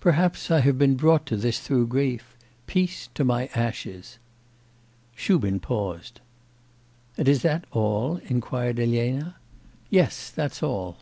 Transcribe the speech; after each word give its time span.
Perhaps 0.00 0.50
I 0.50 0.60
have 0.60 0.78
been 0.78 0.94
brought 0.96 1.26
to 1.26 1.36
this 1.36 1.58
through 1.60 1.88
grief. 1.88 2.34
Peace 2.66 3.10
to 3.12 3.24
my 3.24 3.48
ashes!"' 3.54 4.16
Shubin 5.14 5.60
paused. 5.60 6.22
'And 7.18 7.28
is 7.28 7.42
that 7.42 7.66
all?' 7.72 8.16
inquired 8.24 8.80
Elena. 8.80 9.36
'Yes 9.90 10.30
that's 10.30 10.62
all. 10.62 10.96